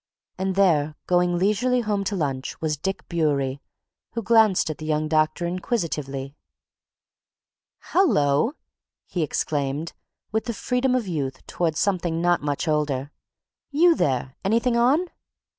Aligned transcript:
And 0.39 0.55
there, 0.55 0.95
going 1.05 1.37
leisurely 1.37 1.81
home 1.81 2.03
to 2.05 2.15
lunch, 2.15 2.59
was 2.59 2.75
Dick 2.75 3.07
Bewery, 3.07 3.59
who 4.13 4.23
glanced 4.23 4.71
at 4.71 4.79
the 4.79 4.85
young 4.87 5.07
doctor 5.07 5.45
inquisitively. 5.45 6.35
"Hullo!" 7.93 8.53
he 9.05 9.21
exclaimed 9.21 9.93
with 10.31 10.45
the 10.45 10.55
freedom 10.55 10.95
of 10.95 11.05
youth 11.07 11.45
towards 11.45 11.77
something 11.77 12.19
not 12.19 12.41
much 12.41 12.67
older. 12.67 13.11
"You 13.69 13.93
there? 13.93 14.35
Anything 14.43 14.75
on?" 14.75 15.05